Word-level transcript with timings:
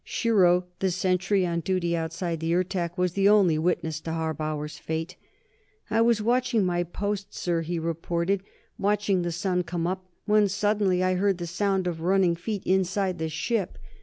Shiro, 0.03 0.65
the 0.79 0.89
sentry 0.89 1.45
on 1.45 1.59
duty 1.59 1.95
outside 1.95 2.39
the 2.39 2.51
Ertak, 2.55 2.97
was 2.97 3.13
the 3.13 3.29
only 3.29 3.59
witness 3.59 3.99
to 4.01 4.09
Harbauer's 4.11 4.79
fate. 4.79 5.15
"I 5.91 6.01
was 6.01 6.23
walking 6.23 6.65
my 6.65 6.81
post, 6.83 7.35
sir," 7.35 7.61
he 7.61 7.77
reported, 7.77 8.41
"watching 8.79 9.21
the 9.21 9.31
sun 9.31 9.61
come 9.61 9.85
up, 9.85 10.03
when 10.25 10.47
suddenly 10.47 11.03
I 11.03 11.13
heard 11.13 11.37
the 11.37 11.45
sound 11.45 11.85
of 11.85 12.01
running 12.01 12.35
feet 12.35 12.63
inside 12.65 13.19
the 13.19 13.29
ship. 13.29 13.77